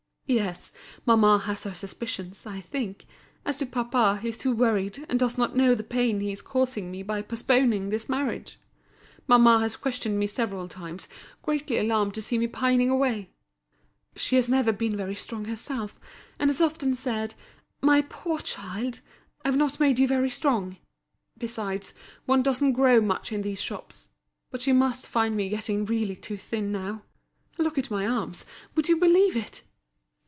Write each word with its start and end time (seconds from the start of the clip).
"Yes, 0.33 0.71
mamma 1.05 1.39
has 1.39 1.63
her 1.63 1.73
suspicions, 1.73 2.45
I 2.45 2.61
think. 2.61 3.05
As 3.43 3.57
to 3.57 3.65
papa, 3.65 4.17
he 4.21 4.29
is 4.29 4.37
too 4.37 4.55
worried, 4.55 5.05
and 5.09 5.19
does 5.19 5.37
not 5.37 5.57
know 5.57 5.75
the 5.75 5.83
pain 5.83 6.21
he 6.21 6.31
is 6.31 6.41
causing 6.41 6.89
me 6.89 7.03
by 7.03 7.21
postponing 7.21 7.89
this 7.89 8.07
marriage. 8.07 8.57
Mamma 9.27 9.59
has 9.59 9.75
questioned 9.75 10.17
me 10.17 10.27
several 10.27 10.69
times, 10.69 11.09
greatly 11.43 11.77
alarmed 11.77 12.13
to 12.13 12.21
see 12.21 12.37
me 12.37 12.47
pining 12.47 12.89
away. 12.89 13.31
She 14.15 14.37
has 14.37 14.47
never 14.47 14.71
been 14.71 14.95
very 14.95 15.15
strong 15.15 15.43
herself, 15.43 15.99
and 16.39 16.49
has 16.49 16.61
often 16.61 16.95
said: 16.95 17.33
'My 17.81 18.01
poor 18.01 18.39
child, 18.39 19.01
I've 19.43 19.57
not 19.57 19.81
made 19.81 19.99
you 19.99 20.07
very 20.07 20.29
strong.' 20.29 20.77
Besides, 21.37 21.93
one 22.25 22.41
doesn't 22.41 22.71
grow 22.71 23.01
much 23.01 23.33
in 23.33 23.41
these 23.41 23.59
shops. 23.61 24.07
But 24.49 24.61
she 24.61 24.71
must 24.71 25.09
find 25.09 25.35
me 25.35 25.49
getting 25.49 25.83
really 25.83 26.15
too 26.15 26.37
thin 26.37 26.71
now. 26.71 27.03
Look 27.57 27.77
at 27.77 27.91
my 27.91 28.07
arms; 28.07 28.45
would 28.75 28.87
you 28.87 28.95
believe 28.95 29.35
it?" 29.35 29.63